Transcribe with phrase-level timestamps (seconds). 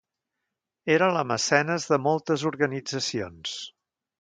[0.95, 3.57] Era la mecenes de moltes organitzacions.